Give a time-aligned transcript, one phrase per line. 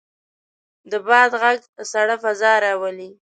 [0.91, 1.59] د باد غږ
[1.91, 3.09] سړه فضا راولي.